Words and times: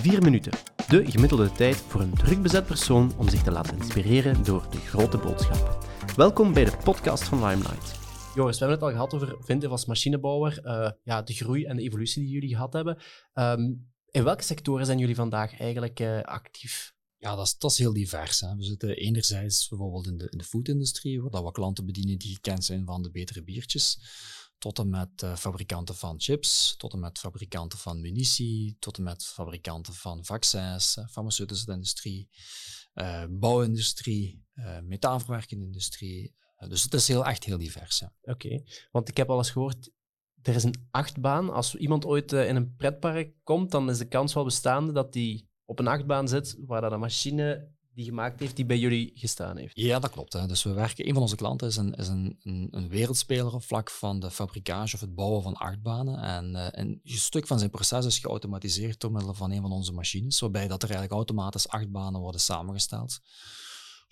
Vier 0.00 0.22
minuten. 0.22 0.52
De 0.88 1.10
gemiddelde 1.10 1.52
tijd 1.52 1.76
voor 1.76 2.00
een 2.00 2.14
druk 2.14 2.42
bezet 2.42 2.66
persoon 2.66 3.18
om 3.18 3.28
zich 3.28 3.42
te 3.42 3.50
laten 3.50 3.76
inspireren 3.76 4.44
door 4.44 4.70
de 4.70 4.76
grote 4.76 5.18
boodschap. 5.18 5.86
Welkom 6.16 6.52
bij 6.52 6.64
de 6.64 6.76
podcast 6.84 7.24
van 7.24 7.44
Limelight. 7.44 7.98
Joris, 8.34 8.58
we 8.58 8.64
hebben 8.64 8.68
het 8.68 8.82
al 8.82 8.90
gehad 8.90 9.14
over 9.14 9.44
Vinten 9.44 9.70
als 9.70 9.86
machinebouwer, 9.86 10.60
uh, 10.64 10.90
ja, 11.02 11.22
de 11.22 11.32
groei 11.32 11.64
en 11.64 11.76
de 11.76 11.82
evolutie 11.82 12.22
die 12.22 12.32
jullie 12.32 12.48
gehad 12.48 12.72
hebben. 12.72 12.98
Um, 13.34 13.92
in 14.10 14.24
welke 14.24 14.42
sectoren 14.42 14.86
zijn 14.86 14.98
jullie 14.98 15.14
vandaag 15.14 15.58
eigenlijk 15.58 16.00
uh, 16.00 16.20
actief? 16.20 16.94
Ja, 17.16 17.36
dat 17.36 17.46
is, 17.46 17.58
dat 17.58 17.70
is 17.70 17.78
heel 17.78 17.92
divers. 17.92 18.40
Hè. 18.40 18.56
We 18.56 18.64
zitten 18.64 18.96
enerzijds 18.96 19.68
bijvoorbeeld 19.68 20.06
in 20.06 20.16
de, 20.16 20.28
in 20.30 20.38
de 20.38 20.44
foodindustrie, 20.44 21.22
waar 21.22 21.44
we 21.44 21.50
klanten 21.50 21.86
bedienen 21.86 22.18
die 22.18 22.34
gekend 22.34 22.64
zijn 22.64 22.84
van 22.84 23.02
de 23.02 23.10
betere 23.10 23.42
biertjes 23.42 23.98
tot 24.60 24.78
en 24.78 24.88
met 24.88 25.22
uh, 25.22 25.36
fabrikanten 25.36 25.94
van 25.94 26.20
chips, 26.20 26.74
tot 26.76 26.92
en 26.92 26.98
met 26.98 27.18
fabrikanten 27.18 27.78
van 27.78 28.00
munitie, 28.00 28.76
tot 28.78 28.96
en 28.96 29.02
met 29.02 29.24
fabrikanten 29.24 29.94
van 29.94 30.24
vaccins, 30.24 30.96
uh, 30.96 31.06
farmaceutische 31.06 31.72
industrie, 31.72 32.28
uh, 32.94 33.24
bouwindustrie, 33.30 34.48
metaalverwerkende 34.82 35.64
industrie. 35.64 36.34
dus 36.68 36.82
het 36.82 36.94
is 36.94 37.08
heel, 37.08 37.26
echt 37.26 37.44
heel 37.44 37.58
divers. 37.58 38.02
Oké, 38.22 38.62
want 38.90 39.08
ik 39.08 39.16
heb 39.16 39.30
al 39.30 39.38
eens 39.38 39.50
gehoord, 39.50 39.90
er 40.42 40.54
is 40.54 40.64
een 40.64 40.88
achtbaan. 40.90 41.50
Als 41.52 41.74
iemand 41.74 42.04
ooit 42.04 42.32
in 42.32 42.56
een 42.56 42.74
pretpark 42.76 43.34
komt, 43.42 43.70
dan 43.70 43.90
is 43.90 43.98
de 43.98 44.08
kans 44.08 44.34
wel 44.34 44.44
bestaande 44.44 44.92
dat 44.92 45.12
die 45.12 45.48
op 45.64 45.78
een 45.78 45.88
achtbaan 45.88 46.28
zit, 46.28 46.56
waar 46.66 46.80
dat 46.80 46.92
een 46.92 47.00
machine 47.00 47.72
die 48.00 48.08
gemaakt 48.08 48.40
heeft, 48.40 48.56
die 48.56 48.64
bij 48.64 48.78
jullie 48.78 49.10
gestaan 49.14 49.56
heeft. 49.56 49.76
Ja, 49.76 49.98
dat 49.98 50.10
klopt. 50.10 50.32
Hè. 50.32 50.46
Dus 50.46 50.62
we 50.62 50.72
werken, 50.72 51.06
een 51.06 51.12
van 51.12 51.22
onze 51.22 51.36
klanten 51.36 51.68
is 51.68 51.76
een, 51.76 51.94
is 51.94 52.08
een, 52.08 52.36
een, 52.70 52.88
wereldspeler 52.88 53.54
op 53.54 53.62
vlak 53.62 53.90
van 53.90 54.20
de 54.20 54.30
fabrikage 54.30 54.94
of 54.94 55.00
het 55.00 55.14
bouwen 55.14 55.42
van 55.42 55.54
achtbanen. 55.54 56.18
En 56.18 56.54
uh, 56.54 56.66
een 56.70 57.00
stuk 57.04 57.46
van 57.46 57.58
zijn 57.58 57.70
proces 57.70 58.04
is 58.04 58.18
geautomatiseerd 58.18 59.00
door 59.00 59.12
middel 59.12 59.34
van 59.34 59.50
een 59.50 59.60
van 59.60 59.72
onze 59.72 59.92
machines, 59.92 60.40
waarbij 60.40 60.68
dat 60.68 60.82
er 60.82 60.90
eigenlijk 60.90 61.12
automatisch 61.12 61.68
achtbanen 61.68 62.20
worden 62.20 62.40
samengesteld 62.40 63.20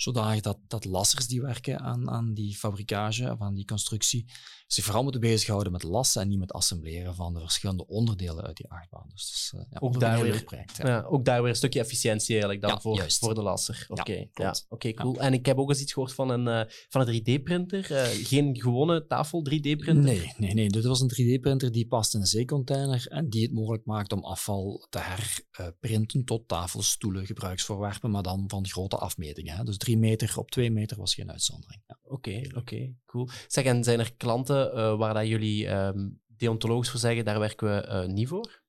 zodanig 0.01 0.41
dat, 0.41 0.59
dat 0.67 0.85
lassers 0.85 1.27
die 1.27 1.41
werken 1.41 1.81
aan, 1.81 2.11
aan 2.11 2.35
die 2.35 2.57
fabrikage, 2.57 3.31
of 3.31 3.41
aan 3.41 3.55
die 3.55 3.65
constructie, 3.65 4.27
zich 4.67 4.85
vooral 4.85 5.03
moeten 5.03 5.21
bezighouden 5.21 5.73
met 5.73 5.83
lassen 5.83 6.23
en 6.23 6.29
niet 6.29 6.39
met 6.39 6.53
assembleren 6.53 7.15
van 7.15 7.35
de 7.35 7.41
verschillende 7.41 7.87
onderdelen 7.87 8.45
uit 8.45 8.57
die 8.57 8.71
achtbaan. 8.71 9.07
Dus 9.09 9.53
uh, 9.55 9.61
ja, 9.71 9.79
ook, 9.81 10.01
daar 10.01 10.23
weer, 10.23 10.45
project, 10.45 10.77
ja. 10.77 11.03
ook 11.03 11.25
daar 11.25 11.41
weer 11.41 11.51
een 11.51 11.57
stukje 11.57 11.81
efficiëntie 11.81 12.31
eigenlijk 12.31 12.63
dan 12.63 12.81
voor, 12.81 13.05
voor 13.09 13.35
de 13.35 13.43
lasser. 13.43 13.87
Oké, 13.89 14.27
ja, 14.33 14.55
oké, 14.69 14.93
cool. 14.93 15.21
En 15.21 15.33
ik 15.33 15.47
heb 15.47 15.59
ook 15.59 15.69
eens 15.69 15.81
iets 15.81 15.93
gehoord 15.93 16.13
van 16.13 16.31
een, 16.31 16.67
uh, 16.67 16.73
van 16.89 17.09
een 17.09 17.21
3D-printer. 17.21 17.91
Uh, 17.91 18.05
eh, 18.05 18.27
geen 18.27 18.61
gewone 18.61 19.07
tafel 19.07 19.47
3D-printer? 19.51 19.95
Nee, 19.95 20.33
nee, 20.37 20.55
nee. 20.55 20.69
Dit 20.69 20.85
was 20.85 21.01
een 21.01 21.11
3D-printer 21.11 21.73
die 21.73 21.87
past 21.87 22.15
in 22.15 22.21
een 22.21 22.27
zeecontainer 22.27 23.07
en 23.07 23.29
die 23.29 23.43
het 23.43 23.53
mogelijk 23.53 23.85
maakt 23.85 24.13
om 24.13 24.25
afval 24.25 24.87
te 24.91 24.99
herprinten 24.99 26.25
tot 26.25 26.49
tafels, 26.49 26.91
stoelen, 26.91 27.27
gebruiksvoorwerpen, 27.27 28.11
maar 28.11 28.23
dan 28.23 28.45
van 28.47 28.67
grote 28.69 28.97
afmetingen. 28.97 29.57
Hè. 29.57 29.65
Dus 29.65 29.79
drie 29.89 30.01
meter 30.01 30.39
op 30.39 30.51
twee 30.51 30.71
meter 30.71 30.97
was 30.97 31.15
geen 31.15 31.31
uitzondering. 31.31 31.83
Oké, 32.03 32.43
oké, 32.55 32.95
cool. 33.07 33.29
Zeg, 33.47 33.65
en 33.65 33.85
zijn 33.85 33.99
er 33.99 34.17
klanten 34.17 34.77
uh, 34.77 34.97
waar 34.97 35.15
dat 35.15 35.27
jullie 35.27 35.69
um, 35.69 36.21
deontologisch 36.27 36.91
voor 36.91 37.01
zeggen, 37.01 37.25
daar 37.25 37.39
werken 37.39 37.69
we 37.69 37.87
uh, 37.89 38.15
niet 38.15 38.29
voor? 38.29 38.63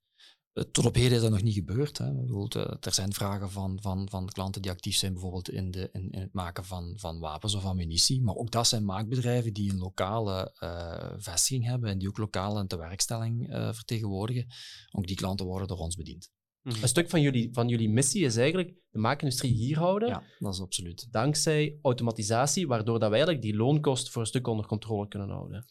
Eh, 0.54 0.64
tot 0.64 0.86
op 0.86 0.96
heden 0.96 1.16
is 1.16 1.22
dat 1.22 1.32
nog 1.32 1.42
niet 1.42 1.54
gebeurd. 1.54 1.98
Hè. 1.98 2.08
Er 2.80 2.94
zijn 2.94 3.14
vragen 3.14 3.52
van, 3.52 3.78
van, 3.82 4.10
van 4.10 4.28
klanten 4.28 4.62
die 4.62 4.72
actief 4.72 4.96
zijn, 4.96 5.14
bijvoorbeeld 5.14 5.50
in, 5.50 5.72
de, 5.72 5.90
in, 5.92 6.12
in 6.12 6.22
het 6.22 6.34
maken 6.34 6.66
van, 6.66 6.94
van 6.96 7.20
wapens 7.20 7.56
of 7.56 7.66
ammunitie. 7.66 8.22
Maar 8.22 8.36
ook 8.36 8.52
dat 8.52 8.68
zijn 8.68 8.86
maakbedrijven 8.86 9.54
die 9.54 9.72
een 9.72 9.80
lokale 9.80 10.56
uh, 10.64 11.14
vestiging 11.18 11.66
hebben 11.66 11.90
en 11.90 11.98
die 11.98 12.08
ook 12.08 12.18
lokale 12.18 12.68
tewerkstelling 12.68 13.50
uh, 13.50 13.74
vertegenwoordigen. 13.74 14.48
Ook 14.92 15.08
die 15.08 15.16
klanten 15.16 15.46
worden 15.46 15.68
door 15.68 15.78
ons 15.78 15.96
bediend. 15.96 16.32
Mhm. 16.62 16.82
Een 16.82 16.88
stuk 16.88 17.10
van 17.10 17.22
jullie, 17.22 17.50
van 17.54 17.68
jullie 17.68 17.90
missie 17.90 18.26
is 18.26 18.36
eigenlijk 18.36 18.74
de 18.90 19.00
maakindustrie 19.00 19.54
hier 19.54 19.78
houden. 19.78 20.10
Ja, 20.10 20.24
dat 20.40 20.54
is 20.54 20.62
absoluut. 20.62 21.08
Dankzij 21.12 21.80
automatisatie, 21.82 22.68
waardoor 22.68 23.00
dat 23.00 23.10
wij 23.10 23.20
eigenlijk 23.20 23.42
die 23.42 23.56
loonkost 23.56 24.10
voor 24.10 24.22
een 24.22 24.28
stuk 24.28 24.48
onder 24.48 24.66
controle 24.66 25.08
kunnen 25.08 25.30
houden. 25.30 25.66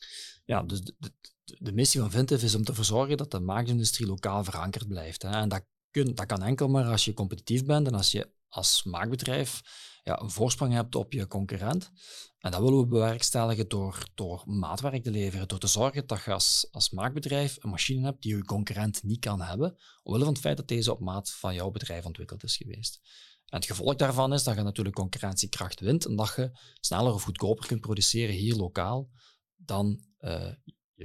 Ja, 0.45 0.63
dus 0.63 0.83
de, 0.83 0.95
de, 0.99 1.13
de 1.59 1.73
missie 1.73 2.01
van 2.01 2.11
Vintif 2.11 2.43
is 2.43 2.55
om 2.55 2.65
te 2.65 2.85
zorgen 2.85 3.17
dat 3.17 3.31
de 3.31 3.41
maakindustrie 3.41 4.07
lokaal 4.07 4.45
verankerd 4.45 4.89
blijft. 4.89 5.23
Hè. 5.23 5.31
En 5.31 5.49
dat, 5.49 5.65
kun, 5.91 6.15
dat 6.15 6.27
kan 6.27 6.43
enkel 6.43 6.69
maar 6.69 6.85
als 6.85 7.05
je 7.05 7.15
competitief 7.15 7.65
bent 7.65 7.87
en 7.87 7.95
als 7.95 8.13
je 8.13 8.31
als 8.49 8.83
maakbedrijf 8.83 9.61
ja, 10.09 10.21
een 10.21 10.31
voorsprong 10.31 10.73
hebt 10.73 10.95
op 10.95 11.13
je 11.13 11.27
concurrent. 11.27 11.91
En 12.39 12.51
dat 12.51 12.61
willen 12.61 12.79
we 12.79 12.87
bewerkstelligen 12.87 13.69
door, 13.69 14.09
door 14.15 14.43
maatwerk 14.47 15.03
te 15.03 15.11
leveren, 15.11 15.49
door 15.49 15.59
te 15.59 15.67
zorgen 15.67 16.07
dat 16.07 16.25
je 16.25 16.33
als, 16.33 16.69
als 16.71 16.91
maakbedrijf 16.91 17.57
een 17.61 17.71
machine 17.71 18.05
hebt 18.05 18.23
die 18.23 18.37
je 18.37 18.45
concurrent 18.45 19.03
niet 19.03 19.21
kan 19.21 19.41
hebben, 19.41 19.77
omwille 20.03 20.25
van 20.25 20.33
het 20.33 20.43
feit 20.43 20.57
dat 20.57 20.69
deze 20.69 20.93
op 20.93 21.01
maat 21.01 21.31
van 21.31 21.55
jouw 21.55 21.71
bedrijf 21.71 22.05
ontwikkeld 22.05 22.43
is 22.43 22.57
geweest. 22.57 23.01
En 23.45 23.57
het 23.57 23.67
gevolg 23.67 23.95
daarvan 23.95 24.33
is 24.33 24.43
dat 24.43 24.57
je 24.57 24.63
natuurlijk 24.63 24.97
concurrentiekracht 24.97 25.81
wint 25.81 26.07
en 26.07 26.17
dat 26.17 26.33
je 26.37 26.59
sneller 26.81 27.13
of 27.13 27.23
goedkoper 27.23 27.67
kunt 27.67 27.81
produceren 27.81 28.35
hier 28.35 28.55
lokaal 28.55 29.11
dan 29.57 30.01
uh, 30.21 30.53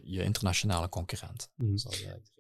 je, 0.03 0.23
internationale 0.23 0.89
concurrent. 0.89 1.51
Mm. 1.55 1.75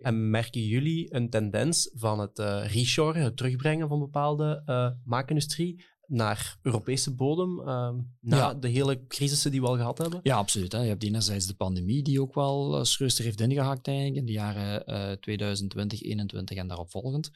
En 0.01 0.29
merken 0.29 0.61
jullie 0.61 1.15
een 1.15 1.29
tendens 1.29 1.89
van 1.93 2.19
het 2.19 2.39
uh, 2.39 2.73
reshoren, 2.73 3.23
het 3.23 3.37
terugbrengen 3.37 3.87
van 3.87 3.99
bepaalde 3.99 4.63
uh, 4.65 4.89
maakindustrie 5.05 5.85
naar 6.07 6.57
Europese 6.61 7.13
bodem, 7.13 7.59
uh, 7.59 7.89
na 8.19 8.53
de 8.53 8.67
hele 8.67 9.07
crisissen 9.07 9.51
die 9.51 9.61
we 9.61 9.67
al 9.67 9.75
gehad 9.75 9.97
hebben? 9.97 10.19
Ja, 10.23 10.35
absoluut. 10.35 10.71
Hè. 10.71 10.81
Je 10.81 10.87
hebt 10.87 11.03
enerzijds 11.03 11.45
de 11.45 11.53
pandemie 11.53 12.03
die 12.03 12.21
ook 12.21 12.33
wel 12.33 12.79
uh, 12.79 13.09
heeft 13.17 13.41
ingehakt 13.41 13.87
eigenlijk 13.87 14.17
in 14.17 14.25
de 14.25 14.31
jaren 14.31 14.73
uh, 14.73 15.11
2020, 15.11 15.99
2021 15.99 16.57
en 16.57 16.67
daarop 16.67 16.91
volgend. 16.91 17.31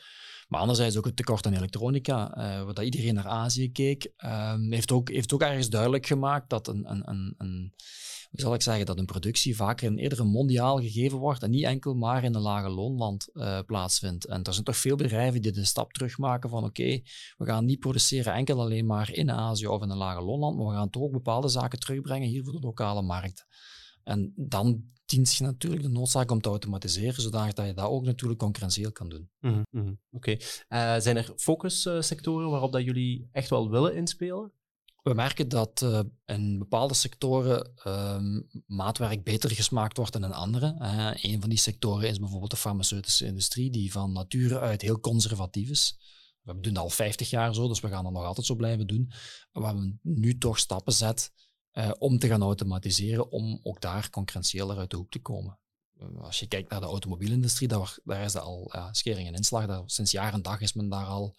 Maar 0.48 0.60
anderzijds 0.60 0.98
ook 0.98 1.06
het 1.06 1.16
tekort 1.16 1.46
aan 1.46 1.54
elektronica, 1.54 2.32
waar 2.66 2.84
iedereen 2.84 3.14
naar 3.14 3.28
Azië 3.28 3.72
keek, 3.72 4.14
ehm, 4.18 4.72
heeft, 4.72 4.92
ook, 4.92 5.10
heeft 5.10 5.34
ook 5.34 5.42
ergens 5.42 5.70
duidelijk 5.70 6.06
gemaakt 6.06 6.50
dat 6.50 6.68
een, 6.68 6.92
een, 6.92 7.10
een, 7.10 7.34
een 7.38 7.74
hoe 8.30 8.40
zal 8.40 8.54
ik 8.54 8.62
zeggen, 8.62 8.86
dat 8.86 9.00
een 9.00 9.06
productie 9.06 9.56
vaker 9.56 9.92
in 9.92 9.98
eerder 9.98 10.20
een 10.20 10.28
mondiaal 10.28 10.80
gegeven 10.80 11.18
wordt 11.18 11.44
en 11.44 11.50
niet 11.50 11.64
enkel 11.64 11.94
maar 11.94 12.24
in 12.24 12.36
een 12.36 12.42
lage 12.42 12.70
loonland 12.70 13.30
uh, 13.34 13.60
plaatsvindt. 13.66 14.26
En 14.26 14.44
er 14.44 14.54
zijn 14.54 14.66
toch 14.66 14.78
veel 14.78 14.96
bedrijven 14.96 15.42
die 15.42 15.52
de 15.52 15.66
stap 15.66 15.94
terugmaken 15.94 16.50
van 16.50 16.64
oké, 16.64 17.02
we 17.38 17.46
gaan 17.46 17.66
niet 17.66 17.80
produceren 17.80 18.34
enkel 18.34 18.62
alleen 18.62 18.86
maar 18.86 19.14
in 19.14 19.32
Azië 19.32 19.68
of 19.68 19.82
in 19.82 19.90
een 19.90 19.98
lage 19.98 20.22
loonland, 20.22 20.58
maar 20.58 20.68
we 20.68 20.74
gaan 20.74 20.90
toch 20.90 21.12
bepaalde 21.12 21.48
zaken 21.48 21.80
terugbrengen 21.80 22.28
hier 22.28 22.44
voor 22.44 22.54
de 22.54 22.60
lokale 22.60 23.02
markt. 23.02 23.46
En 24.04 24.34
dan 24.36 24.84
dient 25.06 25.36
je 25.36 25.44
natuurlijk 25.44 25.82
de 25.82 25.90
noodzaak 25.90 26.32
om 26.32 26.42
te 26.42 26.50
automatiseren, 26.50 27.22
zodat 27.22 27.46
je 27.46 27.74
dat 27.74 27.80
ook 27.80 28.06
natuurlijk 28.06 28.40
concurrentieel 28.40 28.92
kan 28.92 29.10
doen. 29.10 29.30
Mm 29.40 29.66
-hmm. 29.72 30.00
Oké. 30.12 30.32
Uh, 30.32 30.38
zijn 30.98 31.18
er 31.18 31.34
focussectoren 31.36 32.50
waarop 32.50 32.72
dat 32.72 32.84
jullie 32.84 33.30
echt 33.32 33.50
wel 33.50 33.70
willen 33.70 33.96
inspelen? 33.96 34.52
We 35.07 35.13
merken 35.13 35.50
dat 35.50 35.81
uh, 35.81 36.00
in 36.25 36.57
bepaalde 36.57 36.94
sectoren 36.94 37.72
uh, 37.88 38.22
maatwerk 38.66 39.23
beter 39.23 39.51
gesmaakt 39.51 39.97
wordt 39.97 40.13
dan 40.13 40.23
in 40.23 40.34
andere. 40.34 40.75
Een 41.22 41.40
van 41.40 41.50
die 41.50 41.57
sectoren 41.57 42.09
is 42.09 42.19
bijvoorbeeld 42.19 42.51
de 42.51 42.57
farmaceutische 42.57 43.25
industrie, 43.25 43.72
die 43.72 43.91
van 43.91 44.12
nature 44.12 44.59
uit 44.59 44.81
heel 44.81 45.00
conservatief 45.00 45.69
is. 45.69 45.97
We 46.41 46.59
doen 46.59 46.73
dat 46.73 46.84
al 46.84 46.90
50 46.90 47.29
jaar 47.29 47.53
zo, 47.53 47.68
dus 47.68 47.79
we 47.79 47.88
gaan 47.88 48.03
dat 48.03 48.13
nog 48.13 48.23
altijd 48.23 48.45
zo 48.45 48.56
blijven 48.56 48.88
doen. 48.88 49.12
Waar 49.51 49.75
we 49.75 49.95
nu 50.01 50.38
toch 50.38 50.59
stappen 50.59 50.94
zetten 50.94 51.31
uh, 51.74 51.91
om 51.97 52.19
te 52.19 52.28
gaan 52.28 52.41
automatiseren, 52.41 53.31
om 53.31 53.59
ook 53.63 53.81
daar 53.81 54.09
concurrentiëler 54.09 54.78
uit 54.78 54.89
de 54.89 54.97
hoek 54.97 55.12
te 55.12 55.19
komen. 55.19 55.59
als 56.18 56.39
je 56.39 56.47
kijkt 56.47 56.69
naar 56.69 56.79
de 56.79 56.85
automobielindustrie, 56.85 57.68
daar, 57.68 57.97
daar 58.03 58.24
is 58.24 58.31
dat 58.31 58.44
al 58.44 58.74
schering 58.91 59.28
en 59.28 59.34
inslag. 59.34 59.66
Daar, 59.66 59.84
sinds 59.85 60.12
jaar 60.12 60.34
en 60.34 60.41
dag 60.41 60.62
is 60.62 60.74
men 60.74 60.89
daar 60.89 61.06
al 61.06 61.35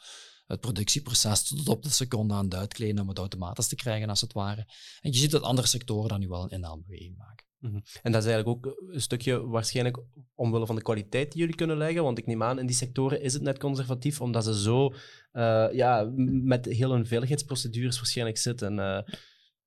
het 0.49 0.61
productieproces 0.61 1.43
tot 1.43 1.69
op 1.69 1.83
de 1.83 1.91
seconde 1.91 2.35
aan 2.35 2.45
het 2.45 2.55
uitkleden 2.55 3.03
om 3.03 3.09
het 3.09 3.19
automatisch 3.19 3.69
te 3.69 3.77
krijgen, 3.77 4.09
als 4.09 4.21
het 4.21 4.33
ware. 4.33 4.67
En 5.01 5.13
je 5.13 5.19
ziet 5.19 5.31
dat 5.31 5.43
andere 5.43 5.69
sectoren 5.69 6.09
dan 6.09 6.21
nu 6.21 6.29
wel 6.29 6.43
een 6.43 6.51
inhaalbeweging 6.51 7.17
maken. 7.17 7.47
-hmm. 7.61 7.83
En 8.03 8.13
dat 8.13 8.25
is 8.25 8.29
eigenlijk 8.31 8.67
ook 8.67 8.83
een 8.93 9.01
stukje 9.01 9.47
waarschijnlijk 9.47 9.99
omwille 10.35 10.67
van 10.67 10.77
de 10.77 10.83
kwaliteit 10.83 11.33
die 11.33 11.41
jullie 11.41 11.57
kunnen 11.57 11.77
leggen. 11.77 12.03
Want 12.03 12.19
ik 12.19 12.27
neem 12.27 12.43
aan, 12.43 12.59
in 12.59 12.67
die 12.67 12.77
sectoren 12.77 13.23
is 13.23 13.33
het 13.33 13.43
net 13.43 13.59
conservatief, 13.59 14.21
omdat 14.21 14.45
ze 14.45 14.61
zo 14.61 14.95
uh, 15.33 15.69
ja, 15.73 16.11
met 16.43 16.65
heel 16.65 16.91
hun 16.91 17.07
veiligheidsprocedures 17.07 17.97
waarschijnlijk 17.97 18.39
zitten. 18.39 18.79
Uh, 18.79 19.01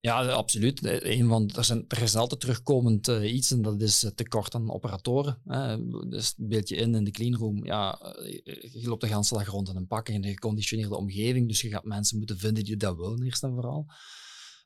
ja, 0.02 0.28
absoluut. 0.28 0.80
Een 0.84 1.28
van, 1.28 1.50
er, 1.56 1.64
zijn, 1.64 1.86
er 1.88 2.02
is 2.02 2.16
altijd 2.16 2.40
terugkomend 2.40 3.08
uh, 3.08 3.34
iets 3.34 3.52
en 3.52 3.62
dat 3.62 3.82
is 3.82 4.12
tekort 4.16 4.56
aan 4.56 4.72
operatoren. 4.72 5.42
Hè. 5.46 5.78
Dus 6.10 6.34
een 6.38 6.48
beetje 6.48 6.76
in 6.76 6.96
in 6.96 7.04
de 7.04 7.12
cleanroom. 7.12 7.66
Ja, 7.66 8.00
eh, 8.00 8.74
je 8.82 8.88
loopt 8.88 9.02
de 9.02 9.08
hele 9.08 9.26
dag 9.30 9.48
rond 9.48 9.70
in 9.70 9.76
een 9.76 9.88
pak 9.88 10.10
in 10.10 10.24
een 10.24 10.32
geconditioneerde 10.32 10.98
omgeving, 10.98 11.48
dus 11.48 11.62
je 11.62 11.70
gaat 11.70 11.84
mensen 11.84 12.18
moeten 12.18 12.38
vinden 12.38 12.64
die 12.64 12.78
dat 12.78 12.96
willen, 12.96 13.24
eerst 13.24 13.44
en 13.44 13.54
vooral. 13.54 13.86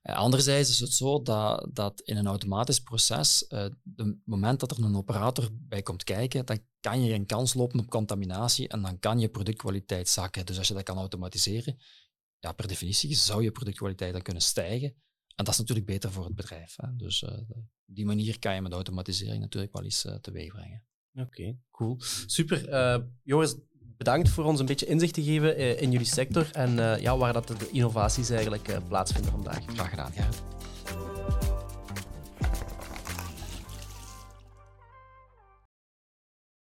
Anderzijds 0.01 0.69
is 0.69 0.79
het 0.79 0.93
zo 0.93 1.21
dat, 1.21 1.69
dat 1.73 2.01
in 2.01 2.17
een 2.17 2.27
automatisch 2.27 2.79
proces, 2.79 3.45
uh, 3.49 3.59
het 3.95 4.17
moment 4.25 4.59
dat 4.59 4.71
er 4.71 4.83
een 4.83 4.95
operator 4.95 5.49
bij 5.51 5.81
komt 5.81 6.03
kijken, 6.03 6.45
dan 6.45 6.59
kan 6.79 7.03
je 7.03 7.13
een 7.13 7.25
kans 7.25 7.53
lopen 7.53 7.79
op 7.79 7.89
contaminatie 7.89 8.67
en 8.67 8.81
dan 8.81 8.99
kan 8.99 9.19
je 9.19 9.29
productkwaliteit 9.29 10.09
zakken. 10.09 10.45
Dus 10.45 10.57
als 10.57 10.67
je 10.67 10.73
dat 10.73 10.83
kan 10.83 10.97
automatiseren, 10.97 11.77
ja, 12.39 12.51
per 12.51 12.67
definitie 12.67 13.15
zou 13.15 13.43
je 13.43 13.51
productkwaliteit 13.51 14.13
dan 14.13 14.21
kunnen 14.21 14.43
stijgen. 14.43 14.95
En 15.35 15.45
dat 15.45 15.53
is 15.53 15.59
natuurlijk 15.59 15.87
beter 15.87 16.11
voor 16.11 16.25
het 16.25 16.35
bedrijf. 16.35 16.73
Hè. 16.75 16.95
Dus 16.95 17.21
uh, 17.21 17.29
op 17.87 17.95
die 17.95 18.05
manier 18.05 18.39
kan 18.39 18.55
je 18.55 18.61
met 18.61 18.71
automatisering 18.71 19.41
natuurlijk 19.41 19.73
wel 19.73 19.83
iets 19.83 20.05
uh, 20.05 20.15
teweeg 20.15 20.53
brengen. 20.53 20.83
Oké, 21.13 21.27
okay, 21.27 21.57
cool. 21.71 21.95
Super. 22.25 22.69
Uh, 22.69 23.03
jongens, 23.23 23.55
bedankt 23.97 24.29
voor 24.29 24.43
ons 24.43 24.59
een 24.59 24.65
beetje 24.65 24.85
inzicht 24.85 25.13
te 25.13 25.23
geven 25.23 25.79
in 25.79 25.91
jullie 25.91 26.07
sector 26.07 26.51
en 26.51 27.01
ja, 27.01 27.17
waar 27.17 27.33
dat 27.33 27.47
de 27.47 27.69
innovaties 27.71 28.29
eigenlijk 28.29 28.79
plaatsvinden 28.87 29.31
vandaag. 29.31 29.65
Graag 29.65 29.89
gedaan, 29.89 30.11
ja. 30.15 30.54